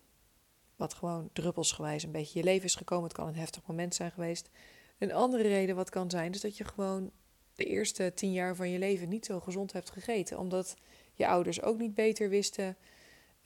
wat 0.75 0.93
gewoon 0.93 1.29
druppelsgewijs 1.33 2.03
een 2.03 2.11
beetje 2.11 2.39
je 2.39 2.45
leven 2.45 2.65
is 2.65 2.75
gekomen. 2.75 3.03
Het 3.03 3.13
kan 3.13 3.27
een 3.27 3.35
heftig 3.35 3.67
moment 3.67 3.95
zijn 3.95 4.11
geweest. 4.11 4.49
Een 4.97 5.13
andere 5.13 5.43
reden 5.43 5.75
wat 5.75 5.89
kan 5.89 6.09
zijn, 6.09 6.31
is 6.31 6.41
dat 6.41 6.57
je 6.57 6.63
gewoon 6.63 7.11
de 7.55 7.65
eerste 7.65 8.11
tien 8.13 8.31
jaar 8.31 8.55
van 8.55 8.69
je 8.69 8.79
leven 8.79 9.09
niet 9.09 9.25
zo 9.25 9.39
gezond 9.39 9.73
hebt 9.73 9.91
gegeten. 9.91 10.39
Omdat 10.39 10.75
je 11.13 11.27
ouders 11.27 11.61
ook 11.61 11.77
niet 11.77 11.93
beter 11.93 12.29
wisten. 12.29 12.77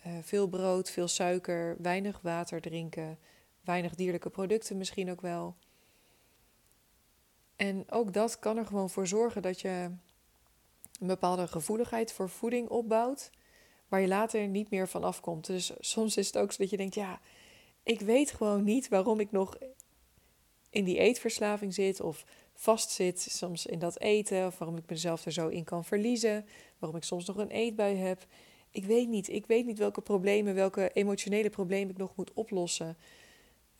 Uh, 0.07 0.13
veel 0.22 0.48
brood, 0.48 0.89
veel 0.89 1.07
suiker, 1.07 1.75
weinig 1.81 2.19
water 2.22 2.62
drinken, 2.62 3.19
weinig 3.62 3.96
dierlijke 3.96 4.29
producten 4.29 4.77
misschien 4.77 5.12
ook 5.12 5.22
wel. 5.22 5.55
En 7.57 7.91
ook 7.91 8.13
dat 8.13 8.39
kan 8.39 8.57
er 8.57 8.65
gewoon 8.65 8.89
voor 8.89 9.07
zorgen 9.07 9.41
dat 9.41 9.61
je 9.61 9.91
een 10.99 11.07
bepaalde 11.07 11.47
gevoeligheid 11.47 12.11
voor 12.13 12.29
voeding 12.29 12.69
opbouwt, 12.69 13.31
waar 13.87 14.01
je 14.01 14.07
later 14.07 14.47
niet 14.47 14.69
meer 14.69 14.87
van 14.87 15.03
afkomt. 15.03 15.45
Dus 15.45 15.71
soms 15.79 16.17
is 16.17 16.27
het 16.27 16.37
ook 16.37 16.51
zo 16.51 16.57
dat 16.57 16.69
je 16.69 16.77
denkt, 16.77 16.95
ja, 16.95 17.19
ik 17.83 17.99
weet 17.99 18.31
gewoon 18.31 18.63
niet 18.63 18.87
waarom 18.87 19.19
ik 19.19 19.31
nog 19.31 19.57
in 20.69 20.83
die 20.83 20.97
eetverslaving 20.97 21.73
zit 21.73 22.01
of 22.01 22.25
vastzit 22.53 23.19
soms 23.19 23.65
in 23.65 23.79
dat 23.79 23.99
eten, 23.99 24.45
of 24.45 24.57
waarom 24.57 24.77
ik 24.77 24.89
mezelf 24.89 25.25
er 25.25 25.31
zo 25.31 25.47
in 25.47 25.63
kan 25.63 25.85
verliezen, 25.85 26.45
waarom 26.79 26.97
ik 26.97 27.05
soms 27.05 27.25
nog 27.25 27.37
een 27.37 27.49
eetbui 27.49 27.95
heb. 27.95 28.25
Ik 28.71 28.85
weet 28.85 29.07
niet. 29.07 29.29
Ik 29.29 29.45
weet 29.45 29.65
niet 29.65 29.77
welke 29.77 30.01
problemen, 30.01 30.55
welke 30.55 30.91
emotionele 30.93 31.49
problemen 31.49 31.89
ik 31.89 31.97
nog 31.97 32.15
moet 32.15 32.33
oplossen. 32.33 32.97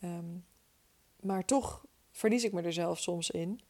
Ehm, 0.00 0.36
maar 1.20 1.44
toch 1.44 1.84
verlies 2.10 2.44
ik 2.44 2.52
me 2.52 2.62
er 2.62 2.72
zelf 2.72 2.98
soms 2.98 3.30
in. 3.30 3.60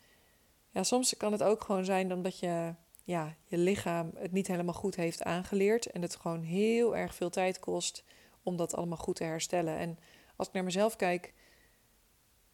Ja, 0.70 0.82
soms 0.82 1.16
kan 1.16 1.32
het 1.32 1.42
ook 1.42 1.62
gewoon 1.62 1.84
zijn 1.84 2.08
dan 2.08 2.22
dat 2.22 2.38
je, 2.38 2.74
ja, 3.04 3.36
je 3.44 3.58
lichaam 3.58 4.10
het 4.14 4.32
niet 4.32 4.46
helemaal 4.46 4.74
goed 4.74 4.96
heeft 4.96 5.22
aangeleerd 5.22 5.86
en 5.86 6.02
het 6.02 6.16
gewoon 6.16 6.42
heel 6.42 6.96
erg 6.96 7.14
veel 7.14 7.30
tijd 7.30 7.58
kost 7.58 8.04
om 8.42 8.56
dat 8.56 8.74
allemaal 8.74 8.98
goed 8.98 9.16
te 9.16 9.24
herstellen. 9.24 9.76
En 9.76 9.98
als 10.36 10.46
ik 10.48 10.52
naar 10.52 10.64
mezelf 10.64 10.96
kijk, 10.96 11.34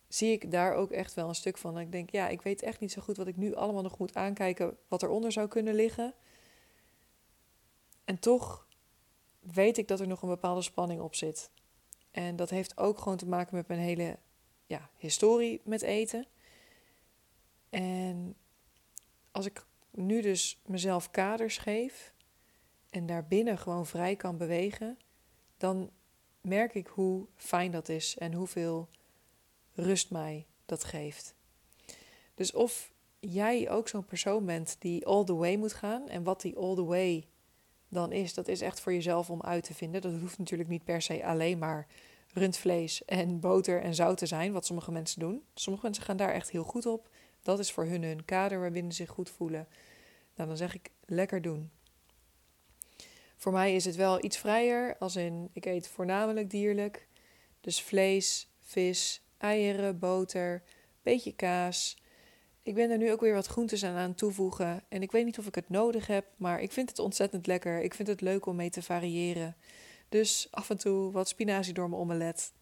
zie 0.09 0.33
ik 0.33 0.51
daar 0.51 0.75
ook 0.75 0.91
echt 0.91 1.15
wel 1.15 1.29
een 1.29 1.35
stuk 1.35 1.59
van. 1.59 1.79
ik 1.79 1.93
denk, 1.93 2.11
ja, 2.11 2.29
ik 2.29 2.43
weet 2.43 2.63
echt 2.63 2.81
niet 2.81 2.93
zo 2.93 3.03
goed 3.03 3.17
wat 3.17 3.27
ik 3.27 3.37
nu 3.37 3.55
allemaal 3.55 3.83
nog 3.83 3.99
moet 3.99 4.15
aankijken, 4.15 4.77
wat 4.89 5.03
eronder 5.03 5.33
zou 5.33 5.49
kunnen 5.49 5.75
liggen. 5.75 6.15
En 8.05 8.19
toch 8.19 8.67
weet 9.41 9.79
ik 9.79 9.89
dat 9.89 10.01
er 10.01 10.07
nog 10.07 10.23
een 10.23 10.29
bepaalde 10.29 10.63
spanning 10.63 11.01
op 11.01 11.15
zit. 11.15 11.51
En 12.11 12.37
dat 12.37 12.51
heeft 12.51 12.79
ook 12.79 12.99
gewoon 12.99 13.17
te 13.17 13.29
maken 13.29 13.57
met 13.57 13.69
mijn 13.69 13.81
hele 13.81 14.19
ja, 14.67 14.91
historie 14.97 15.61
met 15.65 15.83
eten. 15.83 16.27
En 17.75 18.37
als 19.31 19.47
ik 19.47 19.67
nu 19.91 20.21
dus 20.21 20.61
mezelf 20.67 21.11
kaders 21.11 21.59
geef 21.59 22.13
en 22.91 23.07
daarbinnen 23.07 23.59
gewoon 23.59 23.87
vrij 23.87 24.17
kan 24.17 24.37
bewegen, 24.37 24.99
dan 25.57 25.91
merk 26.41 26.75
ik 26.75 26.87
hoe 26.87 27.27
fijn 27.37 27.71
dat 27.71 27.89
is 27.89 28.17
en 28.19 28.33
hoeveel 28.33 28.89
rust 29.73 30.11
mij 30.11 30.47
dat 30.67 30.85
geeft. 30.85 31.35
Dus 32.35 32.53
of 32.53 32.93
jij 33.21 33.71
ook 33.71 33.89
zo'n 33.89 34.05
persoon 34.05 34.45
bent 34.45 34.77
die 34.79 35.07
all 35.07 35.25
the 35.25 35.35
way 35.35 35.57
moet 35.57 35.73
gaan 35.73 36.09
en 36.09 36.23
wat 36.23 36.41
die 36.41 36.57
all 36.57 36.75
the 36.75 36.85
way 36.85 37.27
dan 37.89 38.13
is, 38.13 38.35
dat 38.35 38.49
is 38.49 38.61
echt 38.61 38.81
voor 38.81 38.93
jezelf 38.93 39.31
om 39.31 39.43
uit 39.43 39.65
te 39.65 39.75
vinden. 39.75 40.01
Dat 40.01 40.21
hoeft 40.21 40.39
natuurlijk 40.39 40.71
niet 40.71 40.85
per 40.85 41.03
se 41.03 41.25
alleen 41.25 41.59
maar 41.59 41.87
rundvlees 42.33 43.05
en 43.05 43.41
boter 43.41 43.83
en 43.83 43.95
zout 43.95 44.19
te 44.19 44.27
zijn, 44.27 44.53
wat 44.53 44.67
sommige 44.67 44.93
mensen 44.93 45.21
doen. 45.21 45.43
Sommige 45.55 45.85
mensen 45.85 46.05
gaan 46.05 46.17
daar 46.17 46.33
echt 46.33 46.51
heel 46.51 46.65
goed 46.65 46.87
op. 46.87 47.09
Dat 47.45 47.59
is 47.59 47.73
voor 47.73 47.85
hun 47.85 48.03
hun 48.03 48.25
kader 48.25 48.61
waarbinnen 48.61 48.93
ze 48.93 49.03
zich 49.03 49.11
goed 49.11 49.31
voelen. 49.31 49.69
Nou, 50.35 50.49
dan 50.49 50.57
zeg 50.57 50.75
ik 50.75 50.91
lekker 51.05 51.43
doen. 51.43 51.71
Voor 53.37 53.53
mij 53.53 53.75
is 53.75 53.85
het 53.85 53.97
wel 53.97 54.25
iets 54.25 54.39
vrijer, 54.39 54.97
als 54.99 55.17
in 55.17 55.51
ik 55.53 55.65
eet 55.67 55.89
voornamelijk 55.89 56.51
dierlijk. 56.51 57.09
Dus 57.61 57.83
vlees, 57.83 58.49
vis, 58.61 59.23
eieren, 59.39 59.99
boter, 59.99 60.63
beetje 61.03 61.35
kaas. 61.35 62.03
Ik 62.63 62.75
ben 62.75 62.91
er 62.91 62.99
nu 62.99 63.13
ook 63.13 63.21
weer 63.21 63.35
wat 63.35 63.47
groentes 63.47 63.85
aan 63.85 63.97
aan 63.97 64.15
toevoegen. 64.15 64.83
En 64.89 65.03
ik 65.03 65.13
weet 65.13 65.25
niet 65.25 65.39
of 65.39 65.47
ik 65.47 65.55
het 65.55 65.69
nodig 65.69 66.07
heb, 66.07 66.27
maar 66.37 66.61
ik 66.61 66.73
vind 66.73 66.89
het 66.89 66.99
ontzettend 66.99 67.47
lekker. 67.47 67.83
Ik 67.83 67.95
vind 67.95 68.09
het 68.09 68.21
leuk 68.21 68.47
om 68.47 68.57
mee 68.57 68.71
te 68.71 68.83
variëren. 68.83 69.57
Dus 70.09 70.49
af 70.51 70.71
en 70.71 70.79
toe 70.79 71.13
wat 71.13 71.29
spinazie 71.29 71.75
door 71.75 71.89
mijn 71.89 72.01
omelet. 72.01 72.53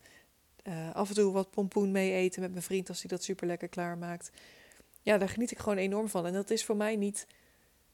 Uh, 0.64 0.94
af 0.94 1.08
en 1.08 1.14
toe 1.14 1.32
wat 1.32 1.50
pompoen 1.50 1.90
mee 1.90 2.12
eten 2.12 2.40
met 2.40 2.50
mijn 2.50 2.62
vriend 2.62 2.88
als 2.88 3.00
hij 3.00 3.10
dat 3.10 3.22
super 3.22 3.46
lekker 3.46 3.68
klaarmaakt. 3.68 4.30
Ja, 5.02 5.18
daar 5.18 5.28
geniet 5.28 5.50
ik 5.50 5.58
gewoon 5.58 5.78
enorm 5.78 6.08
van. 6.08 6.26
En 6.26 6.32
dat 6.32 6.50
is 6.50 6.64
voor 6.64 6.76
mij 6.76 6.96
niet. 6.96 7.26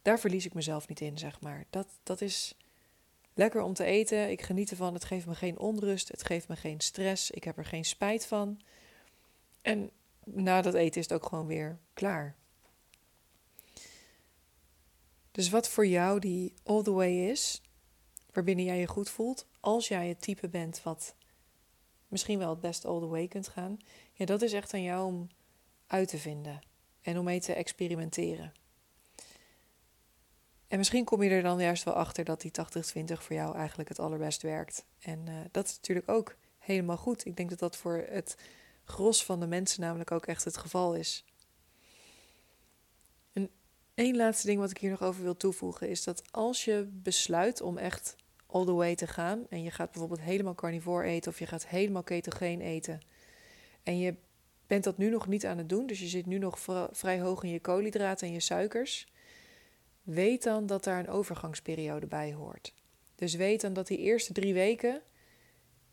Daar 0.02 0.20
verlies 0.20 0.46
ik 0.46 0.54
mezelf 0.54 0.88
niet 0.88 1.00
in, 1.00 1.18
zeg 1.18 1.40
maar. 1.40 1.64
Dat, 1.70 1.88
dat 2.02 2.20
is 2.20 2.54
lekker 3.34 3.62
om 3.62 3.74
te 3.74 3.84
eten. 3.84 4.30
Ik 4.30 4.42
geniet 4.42 4.70
ervan. 4.70 4.94
Het 4.94 5.04
geeft 5.04 5.26
me 5.26 5.34
geen 5.34 5.58
onrust. 5.58 6.08
Het 6.08 6.24
geeft 6.24 6.48
me 6.48 6.56
geen 6.56 6.80
stress. 6.80 7.30
Ik 7.30 7.44
heb 7.44 7.58
er 7.58 7.64
geen 7.64 7.84
spijt 7.84 8.26
van. 8.26 8.60
En 9.62 9.90
na 10.24 10.62
dat 10.62 10.74
eten 10.74 11.00
is 11.00 11.08
het 11.08 11.20
ook 11.20 11.28
gewoon 11.28 11.46
weer 11.46 11.78
klaar. 11.92 12.36
Dus 15.30 15.48
wat 15.48 15.68
voor 15.68 15.86
jou 15.86 16.18
die 16.18 16.54
all 16.62 16.82
the 16.82 16.92
way 16.92 17.30
is, 17.30 17.62
waarbinnen 18.32 18.64
jij 18.64 18.78
je 18.78 18.86
goed 18.86 19.10
voelt, 19.10 19.46
als 19.60 19.88
jij 19.88 20.08
het 20.08 20.20
type 20.20 20.48
bent 20.48 20.82
wat 20.82 21.14
misschien 22.08 22.38
wel 22.38 22.50
het 22.50 22.60
best 22.60 22.84
all 22.84 23.00
the 23.00 23.06
way 23.06 23.28
kunt 23.28 23.48
gaan, 23.48 23.78
ja, 24.12 24.24
dat 24.24 24.42
is 24.42 24.52
echt 24.52 24.74
aan 24.74 24.82
jou 24.82 25.06
om 25.06 25.28
uit 25.86 26.08
te 26.08 26.18
vinden 26.18 26.67
en 27.08 27.18
om 27.18 27.24
mee 27.24 27.40
te 27.40 27.52
experimenteren. 27.52 28.52
En 30.66 30.78
misschien 30.78 31.04
kom 31.04 31.22
je 31.22 31.30
er 31.30 31.42
dan 31.42 31.60
juist 31.60 31.84
wel 31.84 31.94
achter 31.94 32.24
dat 32.24 32.40
die 32.40 32.50
80-20 32.50 33.12
voor 33.12 33.36
jou 33.36 33.56
eigenlijk 33.56 33.88
het 33.88 33.98
allerbest 33.98 34.42
werkt. 34.42 34.84
En 35.00 35.26
uh, 35.28 35.34
dat 35.50 35.66
is 35.66 35.74
natuurlijk 35.76 36.08
ook 36.08 36.36
helemaal 36.58 36.96
goed. 36.96 37.26
Ik 37.26 37.36
denk 37.36 37.50
dat 37.50 37.58
dat 37.58 37.76
voor 37.76 38.06
het 38.08 38.36
gros 38.84 39.24
van 39.24 39.40
de 39.40 39.46
mensen 39.46 39.80
namelijk 39.80 40.10
ook 40.10 40.26
echt 40.26 40.44
het 40.44 40.56
geval 40.56 40.94
is. 40.94 41.24
En 43.32 43.50
één 43.94 44.16
laatste 44.16 44.46
ding 44.46 44.60
wat 44.60 44.70
ik 44.70 44.78
hier 44.78 44.90
nog 44.90 45.02
over 45.02 45.22
wil 45.22 45.36
toevoegen 45.36 45.88
is 45.88 46.04
dat 46.04 46.32
als 46.32 46.64
je 46.64 46.88
besluit 46.92 47.60
om 47.60 47.78
echt 47.78 48.16
all 48.46 48.64
the 48.64 48.72
way 48.72 48.94
te 48.94 49.06
gaan 49.06 49.46
en 49.48 49.62
je 49.62 49.70
gaat 49.70 49.90
bijvoorbeeld 49.90 50.20
helemaal 50.20 50.54
carnivore 50.54 51.06
eten 51.06 51.30
of 51.30 51.38
je 51.38 51.46
gaat 51.46 51.66
helemaal 51.66 52.02
ketogeen 52.02 52.60
eten 52.60 53.00
en 53.82 53.98
je 53.98 54.14
bent 54.68 54.84
dat 54.84 54.98
nu 54.98 55.10
nog 55.10 55.26
niet 55.26 55.46
aan 55.46 55.58
het 55.58 55.68
doen, 55.68 55.87
dus 55.87 56.00
je 56.00 56.06
zit 56.06 56.26
nu 56.26 56.38
nog 56.38 56.58
vrij 56.92 57.20
hoog 57.20 57.42
in 57.42 57.50
je 57.50 57.60
koolhydraten 57.60 58.26
en 58.26 58.32
je 58.32 58.40
suikers, 58.40 59.06
weet 60.02 60.42
dan 60.42 60.66
dat 60.66 60.84
daar 60.84 60.98
een 60.98 61.08
overgangsperiode 61.08 62.06
bij 62.06 62.32
hoort. 62.32 62.75
Dus 63.14 63.34
weet 63.34 63.60
dan 63.60 63.72
dat 63.72 63.87
die 63.87 63.98
eerste 63.98 64.32
drie 64.32 64.54
weken 64.54 65.02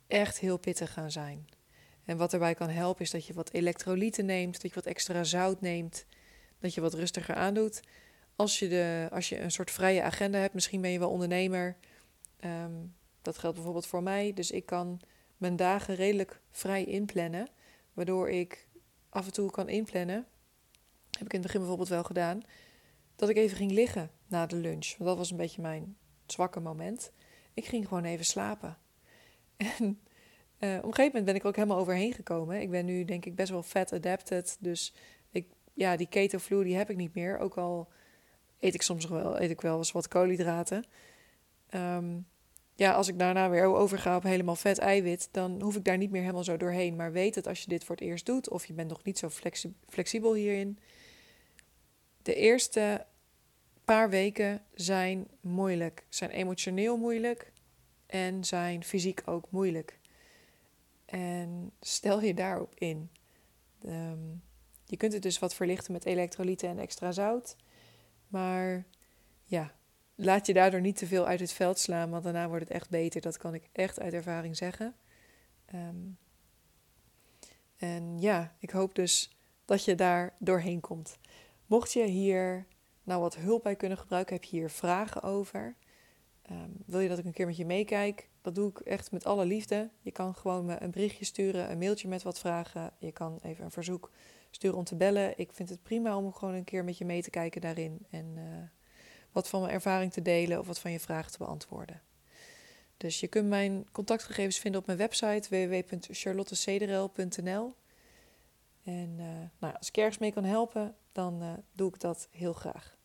echt 0.08 0.40
heel 0.40 0.58
pittig 0.58 0.94
gaan 0.94 1.12
zijn. 1.12 1.48
En 2.06 2.18
wat 2.18 2.34
erbij 2.34 2.54
kan 2.54 2.70
helpen 2.70 3.04
is 3.04 3.12
dat 3.12 3.26
je 3.26 3.34
wat 3.34 3.54
elektrolyten 3.54 4.26
neemt, 4.26 4.62
dat 4.62 4.70
je 4.70 4.76
wat 4.76 4.86
extra 4.86 5.24
zout 5.24 5.62
neemt, 5.62 6.06
dat 6.60 6.74
je 6.74 6.82
wat 6.82 6.94
rustiger 6.94 7.36
aandoet. 7.36 7.82
Als 8.36 8.60
je, 8.60 8.68
de, 8.68 9.08
als 9.12 9.30
je 9.30 9.40
een 9.40 9.52
soort 9.52 9.72
vrije 9.72 10.02
agenda 10.02 10.40
hebt, 10.40 10.54
misschien 10.54 10.82
ben 10.82 10.92
je 10.92 11.00
wel 11.00 11.10
ondernemer. 11.10 11.76
Ehm, 12.40 12.74
dat 13.22 13.38
geldt 13.38 13.56
bijvoorbeeld 13.56 13.88
voor 13.88 14.04
mij. 14.04 14.34
Dus 14.34 14.52
ik 14.52 14.66
kan 14.66 15.00
mijn 15.38 15.56
dagen 15.56 15.96
redelijk 15.96 16.40
vrij 16.52 16.84
inplannen. 16.84 17.48
Waardoor 17.96 18.30
ik 18.30 18.68
af 19.10 19.26
en 19.26 19.34
toe 19.34 19.52
kan 19.52 19.70
inplannen. 19.70 20.26
Heb 21.12 21.26
ik 21.26 21.34
in 21.34 21.40
het 21.40 21.42
begin 21.42 21.60
bijvoorbeeld 21.60 21.90
wel 21.90 22.04
gedaan. 22.04 22.42
Dat 23.16 23.30
ik 23.30 23.38
even 23.38 23.58
ging 23.58 23.72
liggen 23.72 24.12
na 24.28 24.46
de 24.46 24.56
lunch. 24.56 24.96
Want 24.98 25.10
dat 25.10 25.18
was 25.18 25.32
een 25.32 25.38
beetje 25.38 25.62
mijn 25.62 25.98
zwakke 26.26 26.60
moment. 26.60 27.12
Ik 27.54 27.66
ging 27.66 27.88
gewoon 27.88 28.04
even 28.04 28.26
slapen. 28.26 28.78
En 30.60 30.70
uh, 30.70 30.78
op 30.78 30.84
een 30.84 30.94
gegeven 30.94 31.06
moment 31.06 31.26
ben 31.26 31.36
ik 31.36 31.42
er 31.42 31.48
ook 31.48 31.56
helemaal 31.56 31.78
overheen 31.78 32.14
gekomen. 32.14 32.62
Ik 32.62 32.70
ben 32.70 32.86
nu 32.86 33.06
denk 33.06 33.26
ik 33.26 33.36
best 33.36 33.52
wel 33.52 33.64
fat 33.64 33.94
adapted. 33.94 34.58
Dus 34.60 34.94
ik, 35.30 35.48
ja, 35.74 35.96
die 35.96 36.08
keto 36.08 36.38
flu 36.38 36.64
die 36.64 36.76
heb 36.76 36.90
ik 36.90 36.96
niet 36.96 37.14
meer. 37.16 37.38
Ook 37.40 37.58
al 37.58 37.88
eet 38.60 38.74
ik 38.74 38.82
soms 38.82 39.08
wel, 39.08 39.42
eet 39.42 39.50
ik 39.50 39.62
wel 39.62 39.78
eens 39.78 39.92
wat 39.92 40.08
koolhydraten. 40.08 40.86
Ehm, 41.70 42.18
ja, 42.76 42.92
als 42.94 43.08
ik 43.08 43.20
daarna 43.20 43.50
weer 43.50 43.64
overga 43.64 44.16
op 44.16 44.24
helemaal 44.24 44.56
vet 44.56 44.78
eiwit, 44.78 45.28
dan 45.32 45.62
hoef 45.62 45.76
ik 45.76 45.84
daar 45.84 45.98
niet 45.98 46.12
meer 46.12 46.22
helemaal 46.22 46.44
zo 46.44 46.58
doorheen. 46.58 46.96
Maar 46.96 47.12
weet 47.12 47.34
dat 47.34 47.48
als 47.48 47.62
je 47.62 47.68
dit 47.68 47.84
voor 47.84 47.96
het 47.96 48.06
eerst 48.06 48.26
doet, 48.26 48.50
of 48.50 48.66
je 48.66 48.74
bent 48.74 48.90
nog 48.90 49.04
niet 49.04 49.18
zo 49.18 49.30
flexibel 49.88 50.34
hierin, 50.34 50.80
de 52.22 52.36
eerste 52.36 53.06
paar 53.86 54.10
weken 54.10 54.64
zijn 54.74 55.28
moeilijk. 55.42 56.06
Zijn 56.10 56.30
emotioneel 56.30 56.98
moeilijk 56.98 57.52
en 58.06 58.44
zijn 58.44 58.84
fysiek 58.84 59.22
ook 59.26 59.52
moeilijk. 59.52 60.00
En 61.06 61.72
stel 61.80 62.22
je 62.22 62.34
daarop 62.34 62.76
in. 62.76 63.10
Ehm, 63.84 64.34
je 64.86 64.98
kunt 64.98 65.14
het 65.14 65.22
dus 65.22 65.40
wat 65.40 65.56
verlichten 65.56 65.94
met 65.94 66.06
elektrolyten 66.06 66.70
en 66.70 66.80
extra 66.80 67.12
zout. 67.12 67.56
Maar 68.28 68.86
ja, 69.44 69.76
laat 70.16 70.46
je 70.46 70.54
daardoor 70.54 70.82
niet 70.82 70.98
te 70.98 71.08
veel 71.08 71.26
uit 71.26 71.40
het 71.40 71.52
veld 71.52 71.80
slaan, 71.80 72.10
want 72.10 72.24
daarna 72.24 72.48
wordt 72.48 72.64
het 72.64 72.74
echt 72.74 72.90
beter. 72.90 73.22
Dat 73.22 73.38
kan 73.38 73.54
ik 73.54 73.70
echt 73.72 74.00
uit 74.00 74.14
ervaring 74.14 74.58
zeggen. 74.58 74.96
Ehm, 75.66 75.96
en 77.78 78.20
ja, 78.20 78.56
ik 78.60 78.70
hoop 78.70 78.96
dus 78.96 79.38
dat 79.66 79.86
je 79.86 79.96
daar 79.96 80.36
doorheen 80.40 80.80
komt. 80.80 81.18
Mocht 81.66 81.94
je 81.94 82.04
hier 82.04 82.66
nou 83.04 83.22
wat 83.22 83.36
hulp 83.36 83.64
bij 83.64 83.76
kunnen 83.76 83.98
gebruiken, 83.98 84.36
heb 84.36 84.44
je 84.44 84.58
hier 84.58 84.70
vragen 84.70 85.22
over. 85.24 85.76
Ehm, 86.42 86.70
wil 86.86 87.00
je 87.00 87.10
dat 87.10 87.18
ik 87.18 87.26
een 87.26 87.34
keer 87.34 87.46
met 87.46 87.58
je 87.58 87.66
meekijk? 87.66 88.30
Dat 88.42 88.56
doe 88.56 88.70
ik 88.70 88.80
echt 88.80 89.12
met 89.12 89.26
alle 89.26 89.46
liefde. 89.46 89.90
Je 90.02 90.12
kan 90.12 90.36
gewoon 90.36 90.66
me 90.66 90.82
een 90.82 90.92
berichtje 90.92 91.26
sturen, 91.26 91.72
een 91.72 91.78
mailtje 91.78 92.08
met 92.08 92.24
wat 92.24 92.40
vragen. 92.40 92.92
Je 93.00 93.12
kan 93.12 93.40
even 93.42 93.66
een 93.66 93.72
verzoek 93.72 94.12
sturen 94.50 94.78
om 94.78 94.84
te 94.84 94.96
bellen. 94.96 95.38
Ik 95.38 95.54
vind 95.54 95.70
het 95.70 95.84
prima 95.84 96.18
om 96.18 96.34
gewoon 96.34 96.54
een 96.54 96.64
keer 96.64 96.84
met 96.84 96.98
je 96.98 97.06
mee 97.06 97.22
te 97.22 97.30
kijken 97.30 97.62
daarin. 97.62 98.06
En 98.10 98.34
uh, 98.36 98.44
wat 99.36 99.50
van 99.50 99.62
mijn 99.62 99.74
ervaring 99.74 100.14
te 100.14 100.22
delen 100.22 100.60
of 100.60 100.68
wat 100.68 100.80
van 100.80 100.92
je 100.92 101.00
vragen 101.00 101.32
te 101.32 101.38
beantwoorden. 101.38 102.02
Dus 102.98 103.20
je 103.20 103.28
kunt 103.28 103.48
mijn 103.48 103.88
contactgegevens 103.92 104.60
vinden 104.60 104.82
op 104.82 104.88
mijn 104.88 104.98
website 104.98 105.50
www.charlottecederel.nl. 105.50 107.76
En 108.84 109.16
uh, 109.20 109.26
nou, 109.60 109.74
als 109.78 109.88
ik 109.88 109.98
ergens 109.98 110.18
mee 110.18 110.32
kan 110.32 110.44
helpen, 110.44 110.96
dan 111.12 111.44
uh, 111.44 111.54
doe 111.72 111.90
ik 111.90 112.00
dat 112.00 112.28
heel 112.32 112.54
graag. 112.54 112.98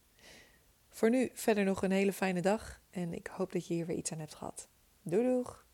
Voor 0.89 1.11
nu 1.11 1.31
verder 1.33 1.65
nog 1.65 1.83
een 1.83 1.91
hele 1.91 2.13
fijne 2.13 2.41
dag 2.41 2.81
en 2.91 3.15
ik 3.15 3.27
hoop 3.27 3.53
dat 3.53 3.67
je 3.67 3.75
hier 3.75 3.87
weer 3.87 3.97
iets 3.97 4.13
aan 4.13 4.19
hebt 4.19 4.35
gehad. 4.35 4.69
Doei 5.03 5.25
doeg! 5.25 5.69